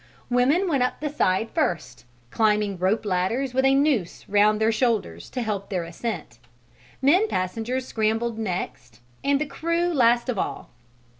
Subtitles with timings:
[0.31, 5.29] Women went up the side first, climbing rope ladders with a noose round their shoulders
[5.29, 6.39] to help their ascent;
[7.03, 10.71] men passengers scrambled next, and the crew last of all.